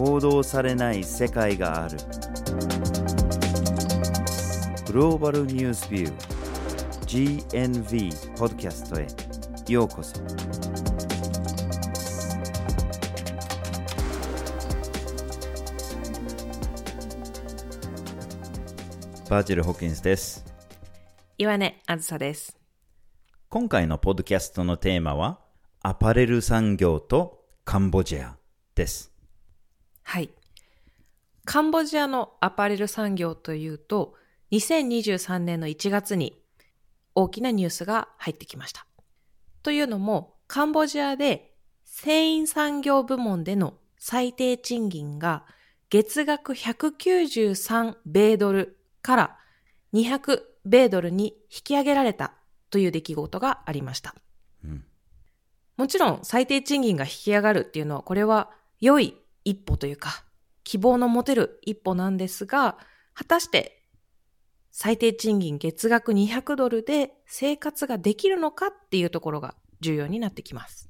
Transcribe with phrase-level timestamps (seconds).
[0.00, 1.98] 報道されない世界がある。
[4.86, 9.06] グローバルニュースビュー GNV ポッドキャストへ。
[9.70, 10.18] ようこそ。
[19.28, 20.46] バーチル・ホッキンスです。
[21.36, 22.58] 岩根あずさです。
[23.50, 25.40] 今回のポッドキャストのテーマは
[25.82, 28.38] アパレル産業とカンボジア
[28.74, 29.09] です
[30.10, 30.30] はい。
[31.44, 34.16] カンボジアのアパレル産業というと、
[34.50, 36.42] 2023年の1月に
[37.14, 38.88] 大きなニュースが入ってきました。
[39.62, 45.44] というのも、カンボジアで繊維産業部門での最低賃金が
[45.90, 49.38] 月額193米ドルから
[49.94, 52.32] 200米ドルに引き上げられた
[52.70, 54.16] という出来事がありました。
[54.64, 54.84] うん
[55.76, 58.50] もちろん最低賃金が引き上がるっていうのは、これは
[58.80, 59.16] 良い
[59.50, 60.24] 一歩というか、
[60.62, 62.78] 希望の持てる一歩なんですが、
[63.14, 63.82] 果たして
[64.70, 70.88] 最低賃金月額200ドルで生活ができるのかっていうところが重要になってきます。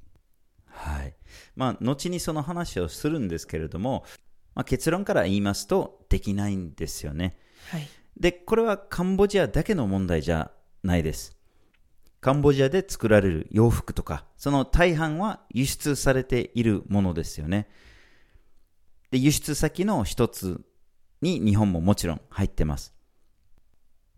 [0.67, 1.15] はい。
[1.55, 4.05] まあ、後にその話をするんですけれども、
[4.53, 7.37] まあ、結論から言いますと、できないんですよね。
[7.71, 7.87] はい。
[8.17, 10.51] で、これはカンボジアだけの問題じゃ
[10.83, 11.37] ないです。
[12.19, 17.67] カンボジアで作られる洋服とか、その大半は輸出されているものですよね。
[19.11, 20.61] で、輸出先の一つ
[21.21, 22.93] に日本ももちろん入ってます。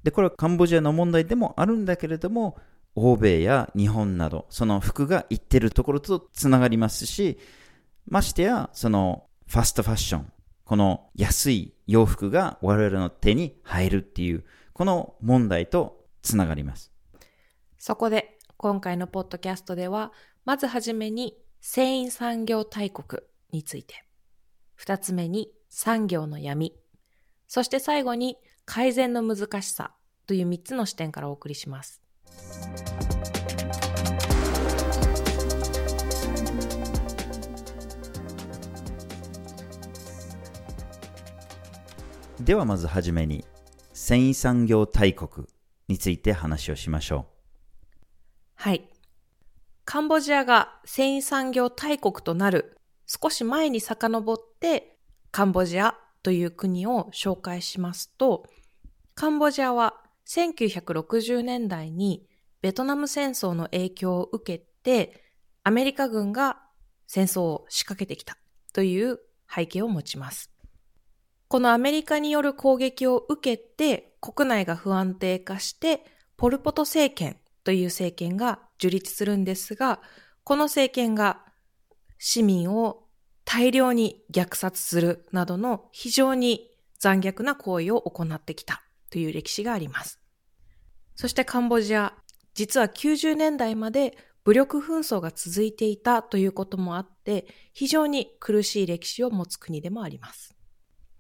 [0.03, 2.57] で、これはカンボジアの問題でもあるんだけれども、
[2.95, 7.39] 欧米や日本など、その服が行ってるところとつながりますし、
[8.05, 10.31] ましてや、そのファストファッション、
[10.65, 16.91] この安い洋服が我々の手に入るっていう、この問題とつながります。
[17.77, 20.11] そこで今回のポッドキャストでは、
[20.45, 24.05] まずはじめに繊維産業大国について、
[24.75, 26.73] 二つ目に産業の闇、
[27.47, 29.93] そして最後に改善の難しさ
[30.25, 32.01] という三つの視点からお送りします。
[42.43, 43.45] ではまずはじめに、
[43.93, 45.47] 繊維産業大国
[45.87, 47.27] について話をしましょ
[48.55, 48.89] はい。
[49.85, 52.77] カンボジアが繊維産業大国となる
[53.21, 54.97] 少し前に遡って
[55.29, 58.47] カンボジアという国を紹介しますと、
[59.13, 62.25] カンボジアは1960年代に
[62.61, 65.21] ベトナム戦争の影響を受けて
[65.63, 66.61] アメリカ軍が
[67.05, 68.37] 戦争を仕掛けてきた
[68.73, 69.19] という
[69.53, 70.49] 背景を持ちます。
[71.49, 76.03] このアメリカによる攻撃を受けて国内が不安定化して
[76.35, 80.01] ポル・ポト政権という政権が樹立するんですが、
[80.43, 81.45] この政権が
[82.17, 83.02] 市民を
[83.55, 88.81] 大量に虐殺するなどの非常に残虐な行為を行ってきた
[89.11, 90.19] という歴史があります。
[91.13, 92.15] そしてカンボジア、
[92.55, 100.55] 実は90年代まで武力紛争が続いていたということもあって、非常に苦しい歴史を持つ国でもあります。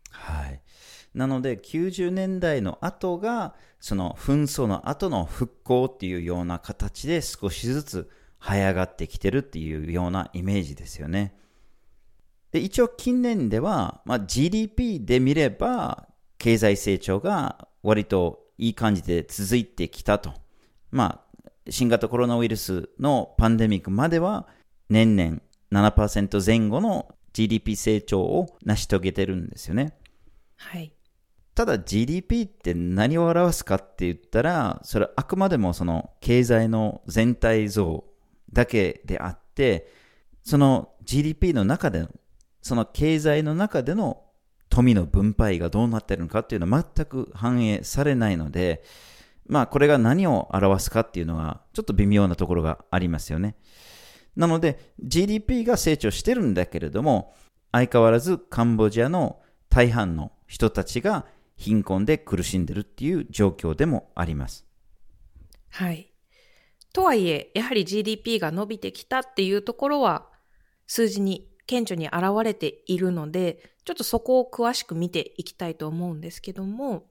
[0.09, 0.59] はい。
[1.13, 8.09] なので、90年代の後が、その紛争の後の復興っていうような形で少しずつ
[8.41, 11.35] 這い上がってきてるっていうようなイメージですよね。
[12.53, 20.33] で一応近年では、まあ、GDP で見れば経済成長が割といい感じで続いてきたと。
[20.91, 24.47] まあ、新型コロナウイルスのパンデミックまでは
[24.87, 25.39] 年々
[25.71, 29.97] 7%前後の GDP 成長を成し遂げてるんですよね。
[30.57, 30.93] はい。
[31.55, 38.03] ただ GDP って何を表すかって言ったら、それはあくまでもその経済の全体像
[38.51, 39.91] だけであって、
[40.43, 42.09] その GDP の中での、
[42.63, 44.23] その経済の中での
[44.69, 48.83] 富の分配がどうなってるのかっていうのは全く反映されないので、
[49.45, 53.55] まあこれが何を表すかっていうのはちょっと微妙なところがありますよね。
[54.35, 57.35] なので GDP が成長してるんだけれども、
[57.71, 61.25] 相変わらずカンボジアの大半の人たちが
[61.57, 64.65] 貧困で苦しんでるっていう状況でもあります。
[65.69, 66.11] はい。
[66.93, 70.29] とはいえ、やはり GDP が伸びてきたっていうところは、
[70.85, 77.07] 数字に顕著に現れているので、ちょっとそこを詳しく見ていきたいと思うんですけども、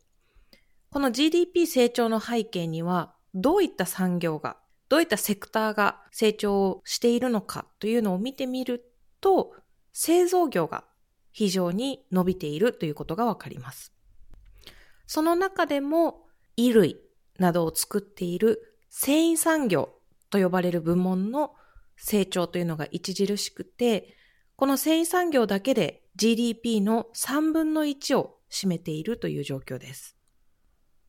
[0.91, 4.59] この GDP 成長の背景には、どういった産業が、
[4.89, 9.55] どういったセクターが成長しているのかというのを見てみると、
[9.93, 10.85] 製造業が
[11.33, 13.93] 非常に伸びているということがわかります。
[15.07, 16.27] その中でも
[16.57, 17.01] 衣類
[17.39, 19.95] などを作っている繊維産業
[20.31, 21.55] と呼ばれる部門の
[21.97, 24.15] 成長というのが著しくて、
[24.63, 30.17] この繊維産業だけで GDP の3分の1を占めているという状況です。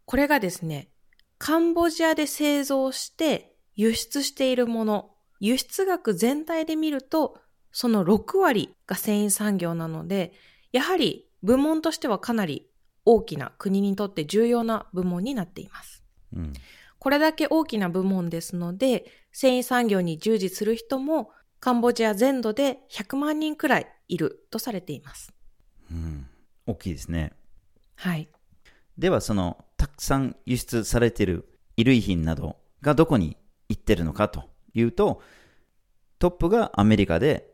[0.06, 0.90] これがですね、
[1.38, 7.38] カンボジアで製造して輸出しているもの、輸出額全体で見ると、
[7.72, 10.34] その6割が繊維産業なので、
[10.72, 12.72] やはり部門としてはかなり
[13.06, 16.04] 大きな国にとって重要な部門になっています。
[16.36, 16.54] うん。
[16.98, 21.30] これだけ大きな部門ですので、繊維産業に従事する人も
[21.64, 25.32] カンボジア全土で100万人くらいいるとされています。
[25.90, 26.28] うん。
[26.66, 27.32] 大きいですね。
[27.96, 28.28] はい。
[28.98, 33.38] では、その、たくさん輸出されている衣類品などがどこに
[33.70, 35.22] 行ってるのかというと、
[36.20, 37.50] トップがアメリカで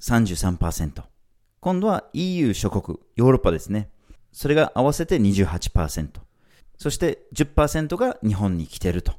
[0.00, 1.04] 33%。
[1.60, 3.92] 今度は EU 諸国、ヨーロッパですね。
[4.32, 6.08] それが合わせて28%。
[6.78, 9.12] そして10%が日本に来てると。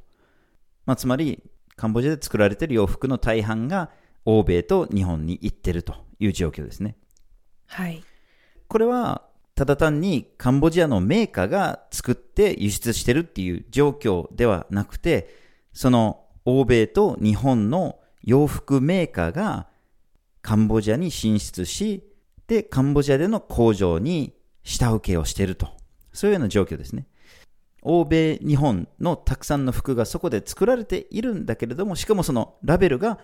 [0.86, 1.42] まあ、つまり、
[1.78, 3.90] カンボジアで作られている洋服の大半が
[4.26, 6.96] 欧米と日本に行ってるという状況ですね。
[7.68, 8.04] はい。
[8.68, 9.24] これは、
[9.56, 15.30] ただ単にカンボジアのメーカーが作って輸出してるっていう状況ではなくて、
[15.74, 19.68] その欧米と日本の洋服メーカーが
[20.42, 22.04] カンボジアに進出し、
[22.48, 24.34] で、カンボジアでの工場に
[24.64, 25.68] 下請けをしていると。
[26.12, 27.08] そういうような状況ですね。
[27.82, 33.20] 欧米、日本のたくさんの服がそこで作られているんだけれども、しかもそのラベルが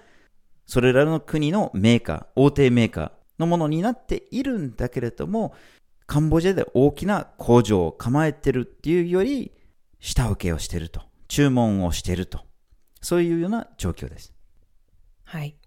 [0.70, 5.56] それらの国のメーカー、大手メーカーのものになっているんだけれども、
[6.06, 9.52] カンボジアで大きな工場を構えてるっていうより、
[10.00, 11.02] 下請けをしてると。
[11.28, 12.42] 注文をしてると。
[13.02, 14.32] そういうような状況です。
[15.24, 15.58] はい。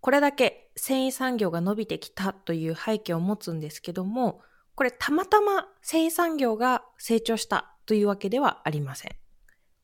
[0.00, 4.40] これだけ繊維産業が伸びてきたという背景を持つんですけども、
[4.74, 9.12] これたまたま繊維産業が成長したというわけではありません。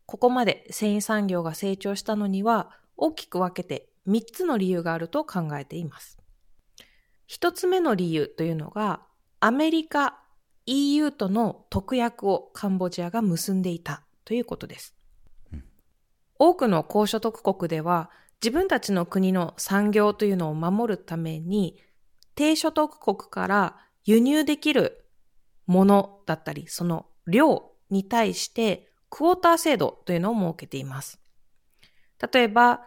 [0.06, 6.18] ここまで繊維産業が成長したのには大きく分けて3つの理由があると考えています。
[7.28, 9.00] 1つ目の理由というのが
[9.40, 10.20] アメリカ、
[10.66, 14.94] EU との特約をカンボジアが結んでいたということです。
[16.38, 18.10] 多くの高所得国では
[18.42, 21.78] 自分たちの国の産業というのを守るために
[22.34, 25.06] 低所得国から輸入できる
[25.66, 31.20] ものだったりその量に対してクォーター制度というのを設けています。
[32.32, 32.82] 例えば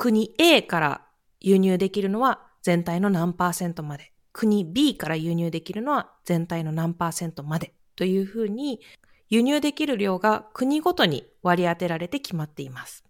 [0.00, 1.06] 国 A から
[1.40, 8.80] 輸入できるのは全体の何パーセントまで国 B から輸入できるのは全体の何パーセントまでというふうに
[9.28, 13.04] 輸入できる量が国ごとに割り当てられて決まっています。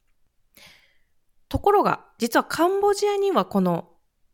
[1.49, 3.91] ところが、実はカンボジアにはこの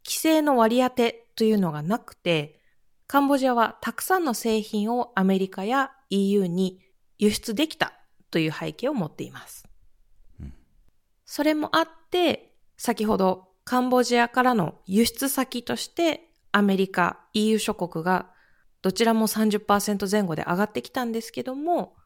[0.06, 2.58] 規制の割り当てというのがなくて、
[3.06, 6.80] カンボジアはたくさんの製品をアメリカや EU に
[7.18, 7.92] 輸出できた
[8.30, 9.68] という背景を持っています。
[11.26, 12.05] それもあって、
[12.76, 18.30] 先ほどカンボジアからの輸出先としてアメリカ、EU 諸国が
[18.82, 21.96] どちらも30%前後で上がってきたんですけども、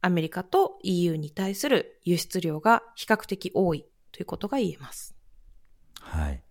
[0.00, 5.14] アメリカと EU に対する輸出量が比較的多いということが言えます。
[6.00, 6.42] はい。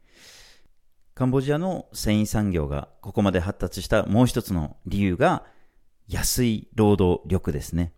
[1.14, 5.44] カンボジアの繊維産業がここまで発達したもう一つの理由が
[6.08, 7.94] 安い労働力ですね。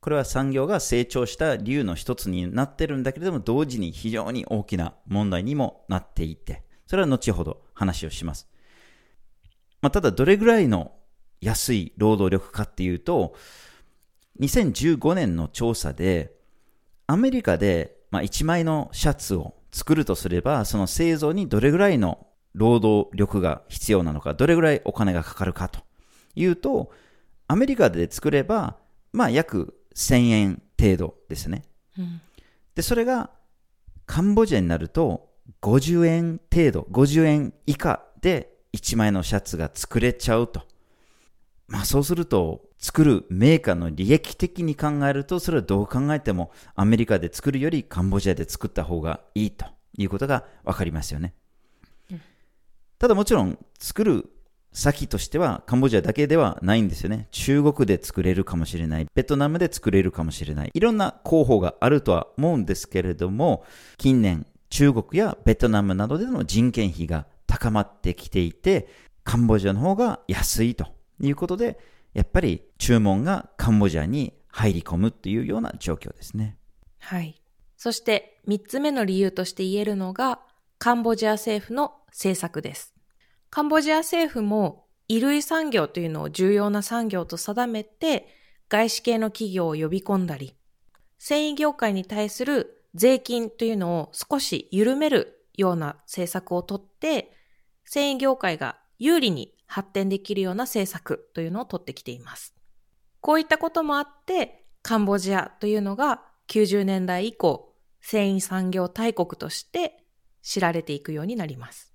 [0.00, 8.48] これは産業が成長した理由の一つになってるんだけれども、同時に非常に大きな問題にもなっていて、それは後ほど話をします。
[9.82, 10.92] まあ、ただどれぐらいの
[11.40, 13.34] 安い労働力かっていうと、
[14.40, 16.32] 2015年の調査で、
[17.06, 25.80] アメリカで、まあ、1枚のシャツを作るとすれば、その製造にどれぐらいの労働力が必要なのか、どれぐらいお金がかかるかと
[26.34, 26.92] いうと、
[27.48, 28.76] アメリカで作れば、
[29.12, 31.64] まあ、約1000円程度ですね。
[31.98, 32.22] うん
[32.78, 33.30] で、それが
[34.06, 35.30] カンボジアになると
[35.62, 40.62] 50円程度、50円以下で1枚のシャツが作れちゃうと。
[41.66, 51.34] まあそうすると、作るメーカーの利益的に考えると、それはどう考えてもアメリカで作るよりカンボジアで作った方がいいということがわかりますよね。
[53.00, 54.30] ただもちろん作る
[54.72, 57.28] 先としてはカンボジアだけではないんですよね。
[57.30, 59.06] 中国で作れるかもしれない。
[59.14, 60.70] ベトナムで作れるかもしれない。
[60.72, 63.64] いろんな候補があるとは思うんですけれども、
[63.96, 68.88] 近年中国やベトナムなどでの人件費が高まってきていて、
[69.24, 70.86] カンボジアの方が安いと
[71.20, 71.78] いうことで、
[72.14, 76.56] やっぱり注文がカンボジアに入り込むっていうような状況ですね。
[76.98, 77.40] はい。
[77.76, 80.40] そして3つ目の理由として言えるのが
[80.78, 82.97] カンボジア政府の政策です。
[83.50, 88.28] カンボジア政府も衣類産業というのを重要な産業と定めて
[88.68, 90.54] 外資系の企業を呼び込んだり、
[91.18, 97.32] 繊維業界に対する税金というのを少し緩めるような政策をとって、
[97.84, 102.54] 繊維業界が有利に発展できるような政策というのを取ってきています。
[103.20, 110.04] こういったこともあって、カンボジアというのが90年代以降、繊維産業大国として
[110.42, 111.94] 知られていくようになります。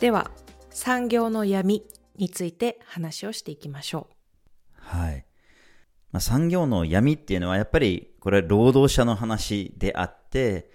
[0.00, 0.30] では、
[0.70, 1.84] 産業の闇
[2.16, 4.14] について話をしていきましょう。
[4.74, 5.26] はい。
[6.12, 10.70] まあ、産業の闇っていうのはやっぱりこれは労働者の話であって、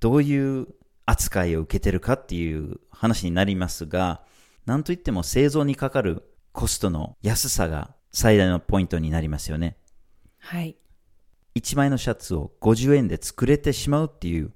[0.00, 0.66] どういう
[1.06, 4.22] 扱いを受けてるかっていう話になりますが、
[4.66, 6.22] なんといっても製造にかかる
[6.52, 9.78] コストの安さが最大のポイントになりますよね。
[10.40, 10.76] はい。
[11.54, 14.52] 1枚のシャツを50円で作れてしまうっていう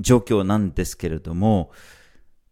[0.00, 1.70] 状況なんですけれども、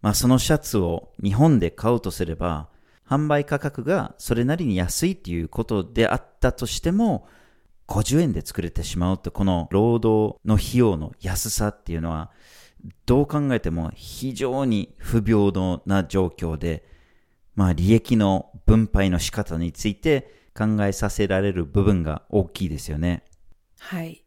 [0.02, 2.68] まあそのシャツを日本で買うとすれば、
[3.06, 7.26] 販売価格がそれなりに安いっていうことであったとしても、
[7.88, 12.30] 50円で作れてしまうと、この労働の費用の安さっていうのは、
[13.04, 16.84] どう考えても非常に不平等な状況で、
[17.54, 23.24] まあ利益の分配の仕方について考えさせられる部分が大きいですよね。
[23.80, 24.24] はい。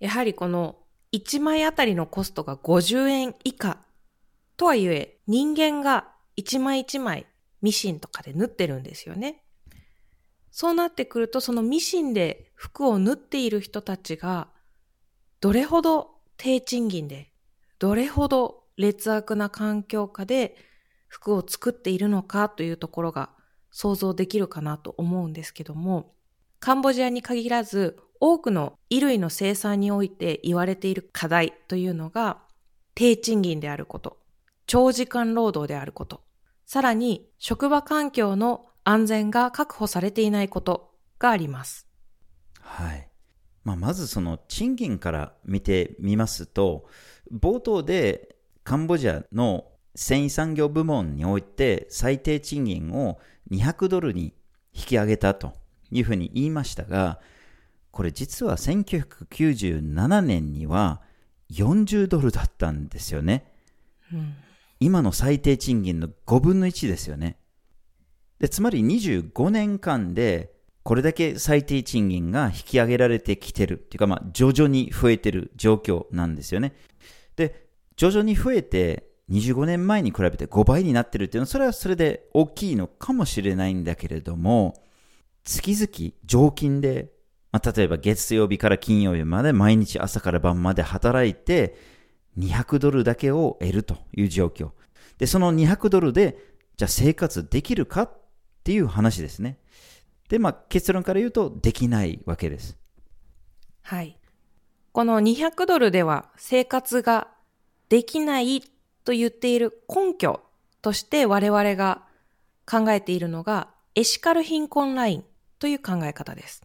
[0.00, 0.76] やはりこの
[1.12, 3.78] 1枚あたりのコストが50円以下
[4.58, 7.26] とはいえ人間が1枚1枚
[7.62, 9.44] ミシンとかで縫ってるんですよね。
[10.50, 14.48] そうなってくるとそのミシンで服を縫っている人たちが
[15.40, 17.32] どれほど低賃金で
[17.78, 20.56] どれほど劣悪な環境下で
[21.06, 23.30] 服を作っているのかというところが
[23.70, 26.14] 想像できるかなと思うんですけども、
[26.58, 32.42] カンボジアに限らず多くの衣類の生産において言われている課題というのが
[32.96, 34.17] 低賃金であること、
[34.68, 36.20] 長時間労働であること、
[36.66, 41.88] さらに職場環境の安全が確保されていないことがあります。
[42.60, 43.08] はい。
[43.64, 46.86] まあ、まずその賃金から見てみますと、
[47.32, 53.18] 冒頭でカンボジアの繊維産業部門において最低賃金を
[53.50, 54.34] 200ドルに
[54.74, 55.54] 引き上げたと
[55.90, 57.20] いうふうに言いましたが、
[57.90, 61.00] これ実は1997年には
[61.52, 63.50] 40ドルだったんですよね。
[64.12, 64.34] うん、
[64.80, 67.38] 今の最低賃金の5分の1ですよね。
[68.38, 70.52] でつまり25年間で
[70.88, 76.72] これだけ最低賃金が引き上げられてきてるっていうか、まあ、徐々に増えてる状況なんですよね。
[77.36, 84.80] で、徐々に増えて25年前に比べて5倍になってるっていうのは、それはそれで大きいのかもしれないんだけれども、
[85.44, 87.10] 月々常勤で、
[87.52, 91.76] まあ、例えば月曜日から金曜日まで毎日朝から晩まで働いて、
[92.38, 94.70] 200ドルだけを得るという状況。
[95.18, 96.38] で、その200ドルで、
[96.76, 98.12] じゃあ生活できるかっ
[98.62, 99.58] ていう話ですね。
[100.28, 102.76] で、まあ結論から言うと、できないわけです。
[103.82, 104.18] はい。
[104.92, 107.28] この200ドルでは生活が
[107.88, 108.62] できない
[109.04, 110.40] と言っている根拠
[110.82, 112.02] として我々が
[112.66, 115.24] 考えているのがエシカル貧困ライン
[115.58, 116.62] という考え方です。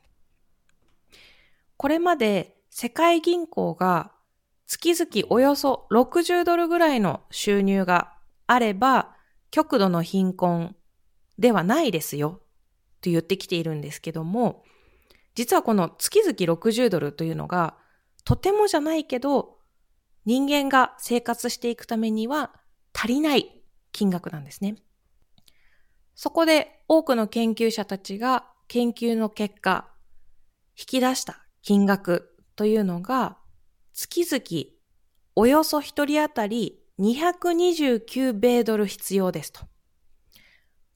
[1.78, 4.12] これまで世界銀行が
[4.80, 8.14] 月々およそ60ドルぐらいの収入が
[8.48, 9.16] あれば
[9.52, 10.76] 極度の貧困
[11.38, 12.42] ではないですよ
[13.02, 14.64] と言ってきているんですけども
[15.36, 17.76] 実はこの月々60ドルというのが
[18.26, 19.60] とてもじゃないけど
[20.26, 22.52] 人間が生活していくためには
[22.94, 23.62] 足りない
[23.92, 24.78] 金額なんですね。
[26.16, 29.90] そこで多くの研究者たちが研究の結果、
[30.78, 33.38] 引き出した金額というのが
[33.94, 34.72] 月々
[35.36, 39.62] およそ一人当たり229米ドル必要ですと。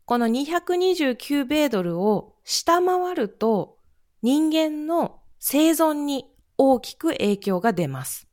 [0.06, 3.78] この229米ドルを下回ると
[4.24, 6.26] 人間の生存に
[6.58, 8.28] 大きく影響が出ます。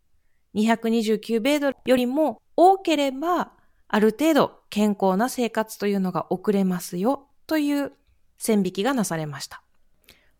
[0.55, 3.53] 229米ドルよりも多ければ、
[3.89, 7.93] ある程度健康な生活というのが遅れますよという
[8.39, 9.63] 線引きがなされました。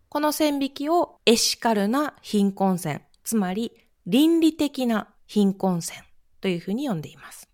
[0.09, 3.73] この線引きをエシカルな貧困線、つまり
[4.07, 6.03] 倫理的な貧困線
[6.41, 7.49] というふうに呼んでいます。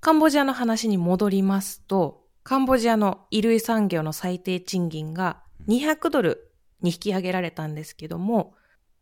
[0.00, 8.54] カンボジアの話に戻りますと、カンボジアの衣類産業の最低賃金が200ドルに引き上げられたんですけども、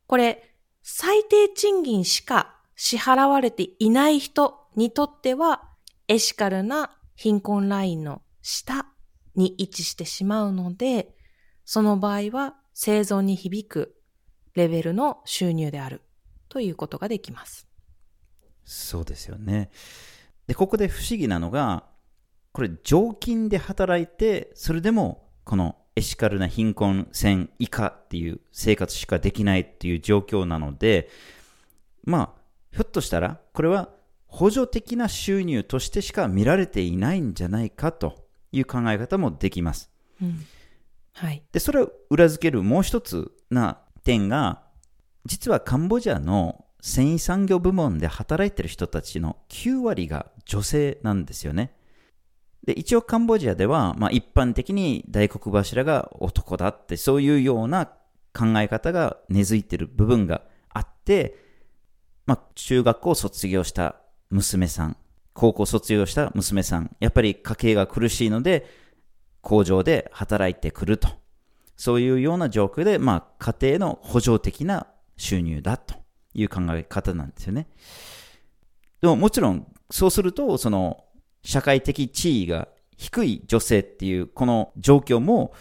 [0.07, 5.63] これ最低賃金しか支払われていない人にとっては、
[6.09, 8.87] エシカルな貧困ラインの下
[9.35, 11.15] に位置してしまうので、
[11.65, 13.97] その場合は生存に響く
[14.55, 16.03] レベルの収入である
[16.49, 17.67] ということができます。
[18.65, 19.71] そうですよね。
[20.47, 21.85] で、ここで不思議なのが、
[22.53, 31.09] これ常勤で働いて、それでもこのエシカルな貧困線以下っていう生活しかできないっていう状況なので、
[32.05, 32.41] まあ、
[32.73, 33.91] ひょっとしたら、これは
[34.27, 39.91] 補助的な収入としてしか見られていないんじゃないかという考え方もできます。
[40.21, 40.45] うん、
[41.13, 41.43] はい。
[41.53, 44.63] で、それを裏付けるもう一つな点が、
[45.25, 51.75] 実はカンボジアの繊維産業部門で働いてる人たちの9割が女性なんですよね。
[52.67, 61.37] で、一応カンボジアでは、まあ一般的に大黒柱が男だって、そういうような考え方が根付いてる部分があって、
[62.27, 63.97] まあ中学校を卒業した
[64.31, 64.97] 娘さん、
[65.33, 68.67] 高校卒業した娘さん、やっぱり家計が苦しいので、
[69.41, 71.09] 工場で働いてくると。
[71.76, 75.95] そういうような状況で、まあ家庭の補助的な収入だと
[76.35, 77.69] いう考え方なんですよね。
[79.00, 81.04] でももちろん、そうすると、その
[81.43, 85.52] 社会的地位が低い女性っていうこの状況も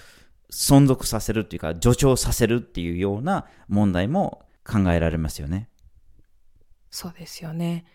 [0.52, 5.70] 存続させるっていうか助長させるっていうような問題も考えられますよね。
[6.90, 7.86] そうですよね。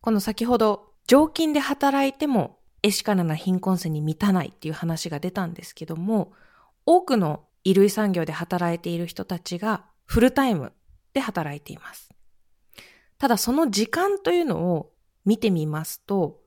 [0.00, 6.32] この先ほど常勤で働いてもエシカルな貧困線に満たないっていう話が出たんですけども、
[6.86, 10.72] 多くの衣類産業で働いている人たちがフルタイム
[11.12, 12.10] で働いています。
[13.18, 14.92] ただその時間というのを
[15.24, 16.40] 見てみますと、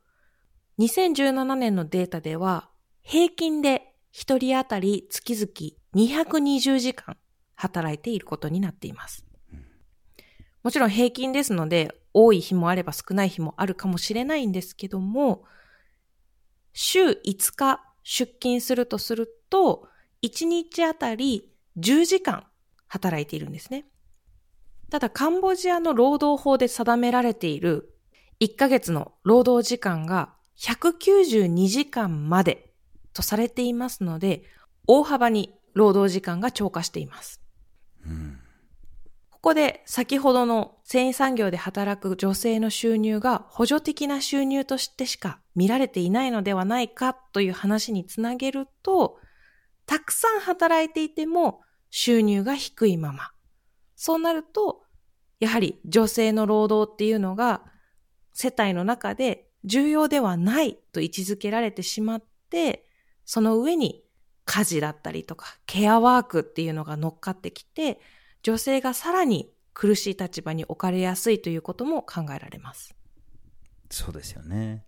[0.79, 2.69] 2017年のデータでは、
[3.01, 7.17] 平均で1人当たり月々220時間
[7.55, 9.25] 働いていることになっています。
[10.61, 15.45] もちろん平均ですので、多い日もあれば少ない日もあるかもしれないんですけども、
[16.73, 19.87] 週5日出勤するとすると、
[20.27, 22.45] 1日あたり10時間
[22.87, 23.85] 働いているんですね。
[24.89, 27.93] ただ、カンボジアの労働法で定められている
[28.39, 32.73] 1ヶ月の労働時間が192時間まで
[33.13, 34.43] とされていますので、
[34.87, 37.41] 大幅に労働時間が超過しています。
[38.05, 38.39] うん、
[39.31, 49.19] ここで先ほどの繊維産業で働く女性の収入が補助的な収入としてしか見られていないのではないかという話につなげると、
[49.87, 53.31] たくさん働いていても収入が低いまま。
[53.95, 54.83] そうなると、
[55.39, 57.63] やはり女性の労働っていうのが
[58.33, 62.85] 世帯の中で重要ではないと位置づけられてしまって、
[63.25, 64.03] その上に
[64.45, 67.99] 家事だったりとかケアワークっていうのが乗っかってきて、
[68.43, 72.93] 女性がさらに苦しい立場に置かれやすいということも考えられます。
[73.89, 74.85] そうですよね。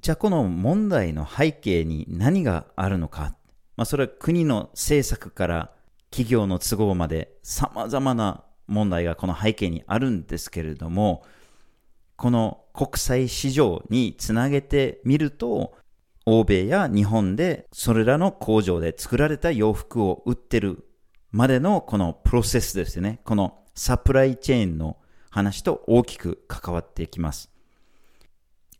[0.00, 3.37] じゃあこの問題の背景に何があるのか。
[3.78, 5.70] まあそれは国の政策から
[6.10, 11.24] 企業の都合まで様々な問題がこの背景にあるんですけれども、
[12.16, 15.76] この国際市場につなげてみると、
[16.26, 20.84] 欧米や日本でそれらの工場で作られた洋服を売ってる
[21.30, 23.20] までのこのプロセスですね。
[23.24, 24.96] このサプライチェーンの
[25.30, 27.48] 話と大きく関わってきます。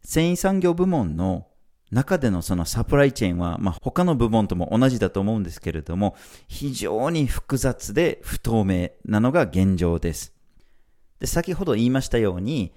[0.02, 1.47] 繊維産業部門の
[1.90, 10.34] 中でのそのサプライチェーンは、まあ、他の部門とも同じだと思うんですけれども、非常に複雑で不透明なのが現状です。
[11.18, 12.72] で、先ほど言いましたように、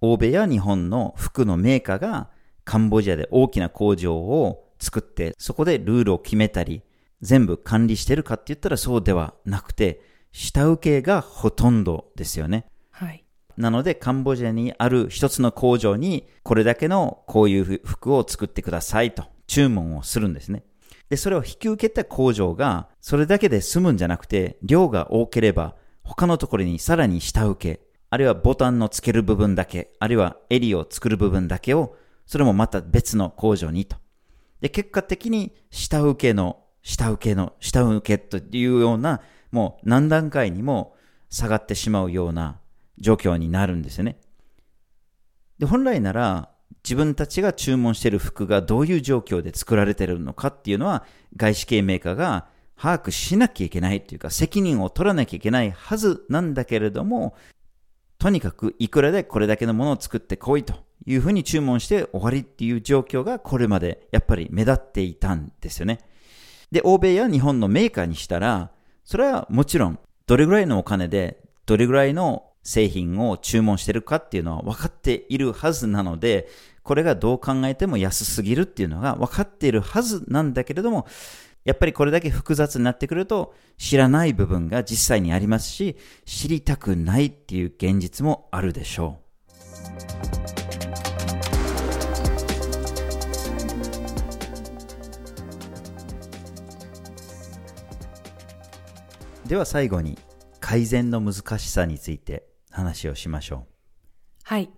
[0.00, 2.30] 欧米や日本の服のメーカーが
[2.64, 6.82] カンボジアで大きな工場を作って、そこでルールを決めたり、
[7.20, 10.00] 全部管理してるかって言ったらそうではなくて、
[10.32, 12.66] 下請けがほとんどですよね。
[13.62, 20.64] なので、カンボジアにある一つの工場に、これだけのこういう服を作ってくださいと注文をするんですね。
[21.08, 31.96] で、それを引き受けた工場が、それだけで済むんじゃなくて、量が多ければ、他のところにさらに下請け、あるいはボタンの付ける部分だけ、あるいは襟を作る部分だけを、
[32.26, 33.96] それもまた別の工場にと。
[34.60, 39.20] で、結果的に下請けの、下請けの、下請けというような、
[39.52, 40.96] もう何段階にも
[41.30, 42.58] 下がってしまうような
[43.02, 44.16] 状況になるんですよね。
[45.58, 46.48] で、本来なら、
[46.82, 51.04] 自分たちが注文している服がどういう状況で作られてるのかっていうのは、
[51.36, 57.36] 外資系メーカーが把握しなきゃいけないというか、責任を取らなきゃいけないはずなんだけれども、
[58.18, 60.74] とにかくいくらでこれだけのものを作ってこいと
[61.06, 65.98] いうふうに注文して終わりっていう状況がこれまでやっぱり目立っていたんですよね。
[66.70, 68.70] で、欧米や日本のメーカーにしたら、
[69.04, 76.48] それはもちろんどれぐらいのお金でどれぐらいの製品を注文してるかっていうのは分かっているはずなので、
[76.82, 81.06] これがどう考えても安すぎるっていうのが分かっているはずなんだけれども、
[81.64, 89.22] やっぱりこれだけ複雑になってくると知らない部分が実際にありますし、知りたくないっていう現実もあるでしょう。
[99.48, 100.18] では最後に
[100.60, 103.72] 改善の難しさについて話をしましょう
[104.44, 104.70] はい。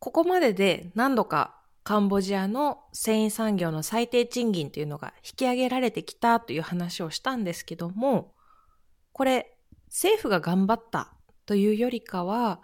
[0.00, 8.34] ここまでで何度かカンボジアの繊維産業の最低賃金というのが引き上げられてきたという話をしたんですけども、
[9.12, 11.12] これ政府が頑張った
[11.46, 12.60] というよりかは、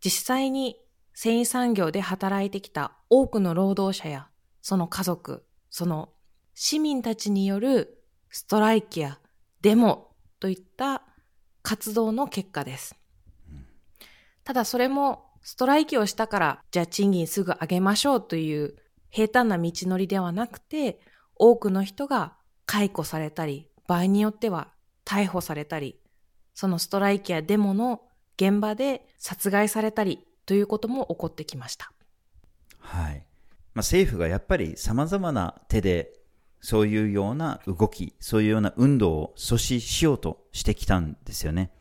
[0.00, 0.76] 実際に
[1.14, 4.28] 繊維産業で働いてきた多くの労働者や
[4.60, 6.10] その家族、その
[6.54, 9.18] 市民たちによるストライキや
[9.62, 11.02] デモといった
[11.62, 12.94] 活動の結果です。
[14.46, 18.76] ただそれもストライキをしたからじゃあ賃金すぐ上げましょうという
[19.10, 21.00] 平坦な道のりではなくて
[21.34, 24.68] 多くの人が解雇されたり場合によっては
[25.04, 25.98] 逮捕されたり
[26.54, 28.02] そのストライキやデモの
[28.36, 31.90] 現場で殺害されたりということも起こってきました。
[32.78, 33.26] はい。
[33.74, 36.12] まあ、政府がやっぱり様々な手で
[36.60, 41.72] そういうような動き、そういうような運動を阻止しようとしてきたんですよね。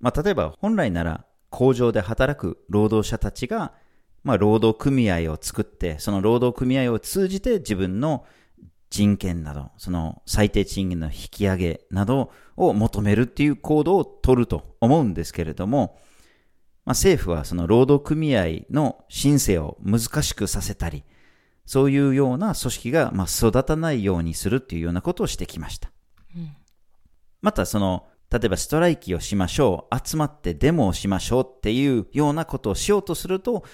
[0.00, 3.74] まあ、例えば本来なら工場で働く労働者たちが、
[4.22, 8.24] まあ、労働組合を作って、その労働組合を通じて自分の
[8.88, 15.98] 人権など、その最低賃金の引き上げなどを求めるっていう行動を取ると思うんですけれども、
[16.84, 21.04] まあ、政府はその労働組合の申請を難しくさせたり、
[21.66, 25.90] そういうような組織がまあ育たないようにするっていうようなことをしてきました。
[26.36, 26.56] うん
[27.42, 33.64] またその、例えばストライキをしましょう、集まってデモをしましょうっていうようなことをしようとすると、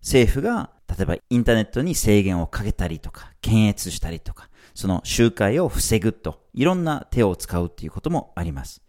[0.00, 8.82] 政府が例えばインターネットに制限をかけたりとか、検閲したりとか、その集会を防ぐと、いろんな手を使うっていうこともあります。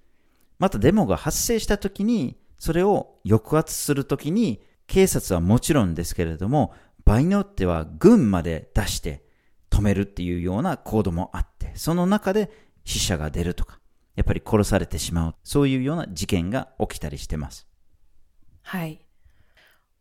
[0.60, 9.24] またデモが発生した時に、それを抑圧する時に、警察はもちろんですけれども、場合によっては軍まで出して
[9.70, 12.52] 止めるっていうような行動もあって、その中で
[12.86, 13.80] 死者が出るとか、
[14.18, 17.68] やっぱり殺されてしまう、そういうような事件が起きたりしてます。
[18.64, 19.00] はい。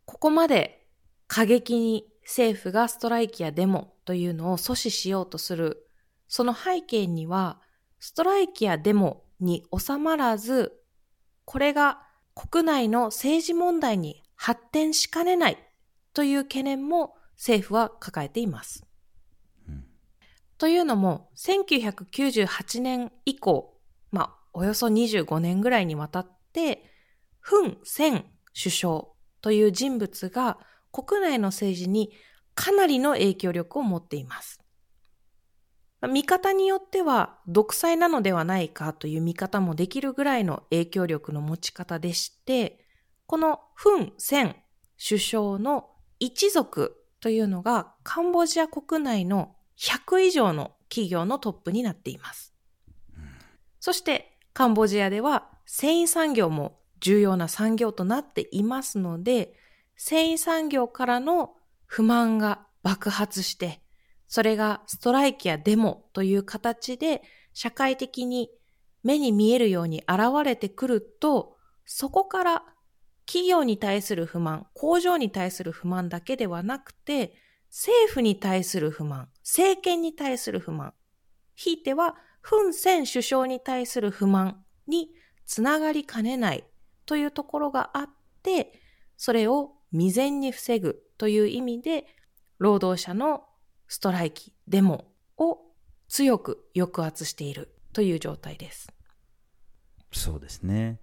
[0.05, 0.87] ここまで
[1.27, 5.87] 過激に政府がストライキやデモというのを阻止しようとする、
[6.27, 7.61] その背景には、
[7.99, 10.73] ストライキやデモに収まらず、
[11.45, 12.01] これが
[12.33, 15.57] 国内の政治問題に発展しかねない
[16.13, 18.83] という懸念も政府は抱えています。
[20.57, 23.76] というのも、1998年以降、まあ、
[24.57, 26.83] およそ25年ぐらいにわたって、
[27.39, 28.25] フン・セン
[28.59, 29.03] 首相
[29.41, 30.57] という人物が
[30.91, 32.11] 国内の政治に
[32.55, 34.59] かなりの影響力を持っています。
[36.11, 42.83] 見方によっては独裁なのではないかという見方もできるぐらいの影響力の持ち方でして、
[43.27, 44.55] このフン・セン
[44.97, 52.55] 首相の一族というのがカンボジア国内の100以上の企業のトップになっています。
[53.79, 59.53] そしてカンボジアでは繊維産業も重要な産業となっていますので、
[59.95, 61.53] 繊維産業からの
[61.85, 63.83] 不満が爆発して、
[64.27, 67.21] それがストライキやデモという形で
[67.53, 68.49] 社会的に
[69.03, 72.63] 目に見えるように現れてくると、そこから
[73.27, 77.35] 企業に対する不満、工場に対する不満だけではなくて、
[77.69, 80.95] 政府に対する不満、政権に対する不満、
[81.53, 82.15] ひいては
[82.47, 85.09] フン・セン首相に対する不満に
[85.45, 86.63] つながりかねない
[87.05, 88.09] というところがあっ
[88.41, 88.71] て、
[89.17, 92.05] それを未然に防ぐという意味で、
[92.57, 93.43] 労働者の
[93.89, 95.59] ストライキ、デモを
[96.07, 98.93] 強く抑圧しているという状態です。
[100.13, 101.01] そうですね。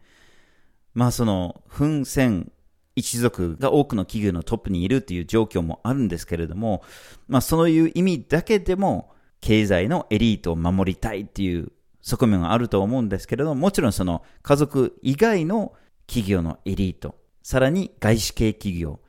[0.95, 2.53] まあその、フン・セン
[2.97, 6.83] 一族が多くの企業のトップにいるという状況もあるんですけれども、
[7.29, 9.14] まあそういう意味だけでも、
[9.45, 15.75] 経済のエリートを守りたいっていう側面があると思うんですけれども、もちろんその家族以外の
[16.07, 19.01] 企業のエリート、さらに外資系企業、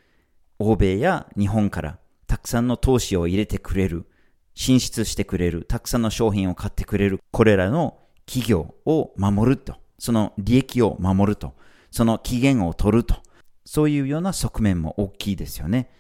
[0.60, 4.08] 欧米や日本からたくさんの投資を入れてくれる、
[4.56, 11.54] 進出してくれる、たくさんの商品を買ってくれる、これらの企業を守ると、その利益を守ると、
[11.91, 13.15] その期限を取ると、
[13.63, 15.91] そういうような側面も大きいですよね。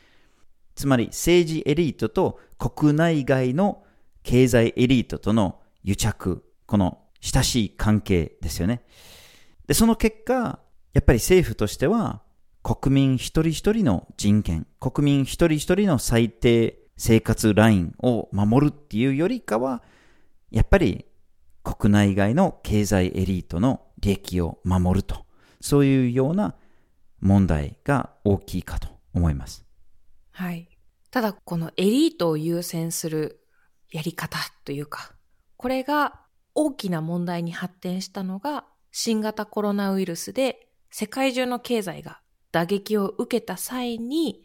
[0.75, 3.84] つまり政治エリートと国内外の
[4.25, 8.81] 経済エリートとの癒着、この親しい関係ですよね。
[9.67, 10.59] で、その結果、
[10.93, 12.23] やっぱり政府としては、
[12.63, 19.83] 国民一人一人の人権、国民一人一人の最低生活ラインを守るっていうよりかは、
[20.49, 21.05] やっぱり
[21.63, 25.25] 国内外の経済エリートの利益を守ると、
[25.61, 26.55] そういうような
[27.19, 29.63] 問題が大きいかと思います。
[30.31, 30.67] はい。
[31.11, 33.44] ただ、このエリートを優先する
[33.95, 35.13] やり方というか、
[35.55, 36.19] これが
[36.53, 42.19] 大きな問題に発展したのが新型コロナウイルスで世界中の経済が
[42.51, 44.43] 打撃を受けた際に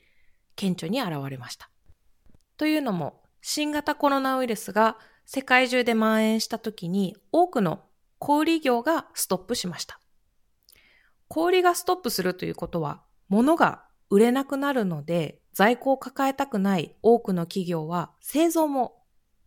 [0.55, 1.69] 顕著に現れました。
[2.59, 7.83] というのも新型コロナウイルスが世界中で蔓延した時に多くの
[8.19, 9.99] 小売業がストップしました。
[11.27, 19.00] 小売がストップするということは物が売れなくなるので在庫を抱えたくない多くの企業は製造も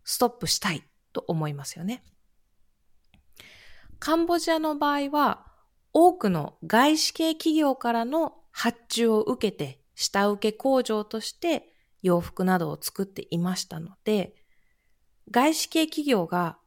[0.04, 2.04] ストップしたいと思いますよね。
[4.00, 5.46] カンボジアの場合は
[5.94, 11.70] 多くの外資系企業からの発注を受けて下請け工場として
[12.02, 14.36] 洋服などを作っていましたので、
[15.32, 16.58] 外資系企業が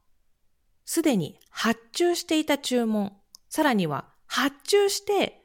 [0.85, 3.13] すでに発注していた注文、
[3.49, 5.43] さらには発注して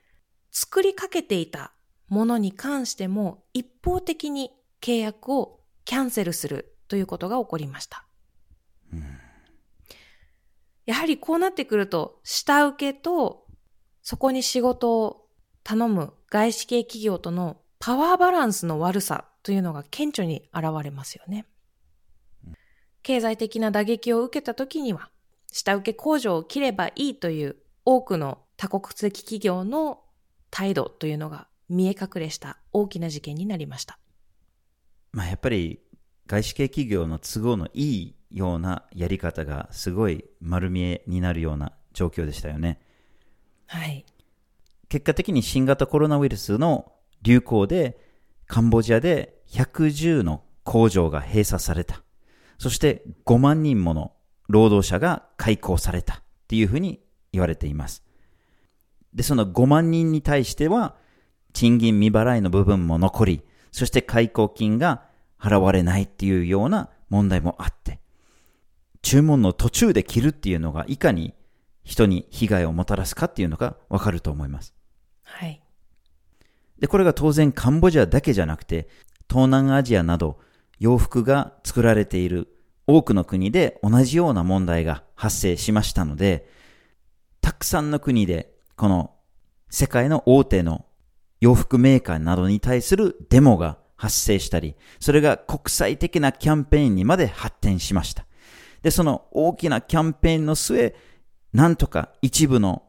[0.50, 1.72] 作りかけていた
[2.08, 4.50] ものに関しても一方的に
[4.80, 8.04] 契約をキャンセルするということが起こりました。
[8.92, 9.18] うん、
[10.84, 13.46] やはりこうなってくると、下請けと
[14.02, 15.26] そこに仕事を
[15.64, 21.46] 頼む外資系企業とのパワーバランスの悪さというのが顕著に現れますよね。
[23.02, 25.08] 経済的な打撃を受けた時には、
[25.50, 30.02] 下請け工場を切ればいいという多くの多国籍企業の
[30.50, 33.98] 態度というのが見え隠れした大きな事件になりました。
[35.10, 35.80] まあ、やっぱり
[36.32, 42.80] 外資系企業の都合のいいようなやり方がすごい丸見えになるような状況でしたよね。
[43.66, 44.06] はい。
[44.88, 46.90] 結果的に新型コロナウイルスの
[47.20, 47.98] 流行で
[48.46, 52.02] カンボジアで110の工場が閉鎖された。
[52.56, 54.12] そして5万人もの
[54.48, 58.02] 労働者が解雇されたっていうふうに言われています。
[59.12, 60.96] で、その5万人に対しては
[61.52, 65.11] 賃金未払いの部分も残り、そして解雇金が
[65.42, 67.98] 払われないっていうような問題もあって、
[69.02, 71.34] 注文の途中で切るっていうのがいかに
[71.82, 74.72] 人に被害をもたらすかっていうのがわかると思います。
[75.24, 75.60] はい。
[76.78, 78.88] で、これが当然カンボジアだけじゃなくて、
[79.28, 80.38] 東南アジアなど
[80.78, 82.48] 洋服が作られている
[82.86, 86.48] 多くの国で同じような問題が発生しましたので、
[87.40, 89.12] たくさんの国でこの
[89.70, 90.86] 世界の大手の
[91.40, 98.26] 洋服メーカーなどに対するデモが発生したり、それが国際的なキャンペーンにまで発展しました。
[98.82, 100.96] で、その大きなキャンペーンの末、
[101.52, 102.82] なんとか一部の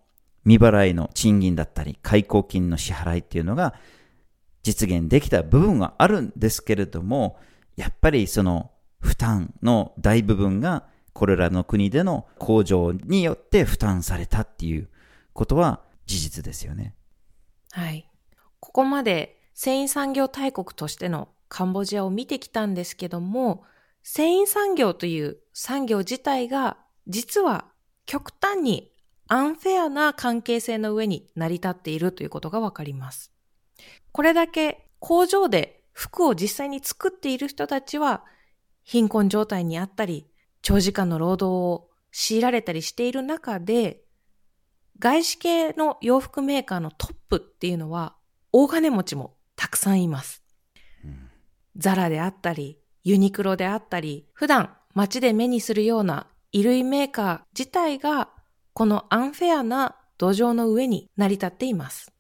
[0.44, 3.76] 未払いの賃金だったり、開口金の支払いっていうのが
[4.64, 7.38] 実現できた部分はあるんですけれども、
[7.76, 14.90] やっぱりその負担の大部分がこれらの国での工場によって負担されたっていう
[15.34, 16.96] ことは事実ですよね。
[17.72, 18.10] はい。
[18.60, 23.64] ここまで繊維産業大国としてのカンボジアを見てきたんですけども、
[24.02, 27.66] 繊維産業という産業自体が実は
[28.06, 28.92] 極端に
[29.28, 33.32] アンフェアな関係性の上に成り立っているということがわかります。
[34.12, 38.24] これだけ工場で服を実際に作っている人たちは
[38.84, 40.28] 貧困状態にあったり、
[40.62, 44.02] 長時間の労働を強いられたりしている中で、
[45.00, 48.16] 外資系の洋服メーカーのトップっていうのは
[48.52, 50.44] 大金持ちもたくさんいます。
[51.04, 51.30] うん、
[51.78, 58.30] ZARA であったり、ユニクロであったり、普段街で目にするような衣類メーカー自体が
[58.74, 62.12] このアンフェアな土壌の上に成り立っています。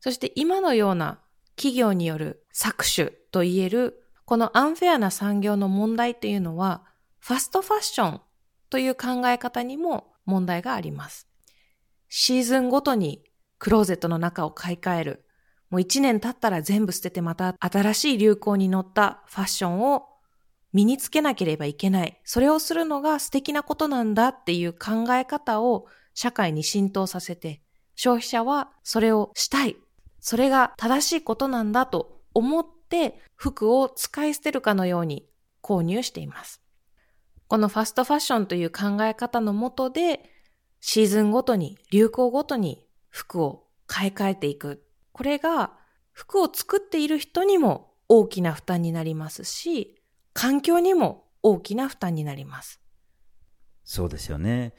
[0.00, 1.20] そして今のような
[1.56, 6.84] 企業による搾取と言えるこのアンフェアな産業の問題というのは
[7.18, 8.20] ファストファッション
[8.70, 11.28] という考え方にも問題があります。
[12.08, 13.22] シーズンごとに
[13.58, 15.24] クローゼットの中を買い替える。
[15.70, 20.08] もう一年経ったら全部捨ててまた新しい流行に乗ったファッションを
[20.72, 22.20] 身につけなければいけない。
[22.24, 27.62] それをするのが素敵なことなんだっていう考え方を社会に浸透させて、
[27.94, 29.76] 消費者はそれをしたい。
[30.20, 35.26] それが正しいことなんだと思って服を使い捨てるかのように
[35.62, 36.60] 購入しています。
[37.48, 40.30] このファストファッションという考え方のもとで
[40.80, 44.82] シーズンごとに、流行ごとに服を買い替えていく。
[45.20, 45.72] これが
[46.12, 50.00] 服を作っている人にも大きな負担になりますし、
[50.32, 52.80] 環境にも大きな負担になります。
[53.84, 54.72] そうですよね。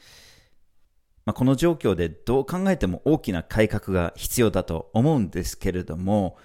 [1.25, 6.39] まあ、この状況でどう考えても大きな改革が必要だと思うんですけれども、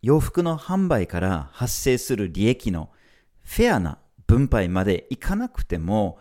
[0.00, 2.88] 洋服の販売から発生する利益の
[3.44, 6.18] フェアな分配までいかなくても、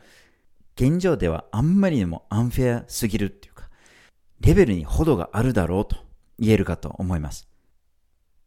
[0.76, 3.70] 現状ではあんまりにもアンフェアすぎるっていうか、
[4.42, 6.07] レベルにほどがあるだろうと
[6.40, 7.48] 言えるかと思います。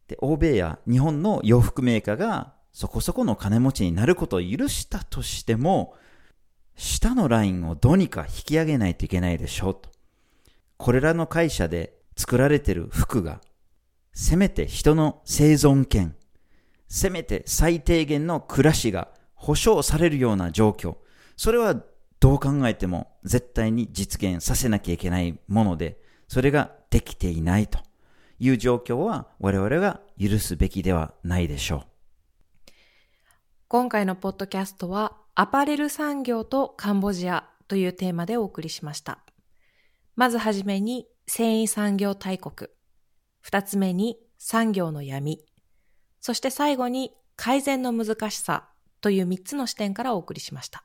[0.08, 5.94] で、欧米や日本の洋服メーカーがそこそこの金持ちになることを許したとしても、
[6.76, 9.90] 下のラインをどうにか引き上げないといけないでしょうと。
[10.76, 13.40] これらの会社で作られている服が、
[14.12, 16.16] せめて人の生存権、
[16.88, 20.96] せめて最低限の暮らしが保障されるような状況、
[21.36, 21.82] それは
[22.18, 25.98] どう考えても絶対に実現させなきゃいけないもので、
[26.28, 27.78] それができていないと
[28.38, 32.70] いう状況は我々が許すべきではないでしょう。
[33.68, 39.20] 今回のポッドキャストはアパレル産業とカンボジアというテーマでお送りしました。
[40.16, 42.68] まずはじめに繊維産業大国。
[43.40, 45.44] 二つ目に産業の闇。
[46.20, 48.68] そして最後に改善の難しさ
[49.00, 50.84] という三つの視点からお送りしました。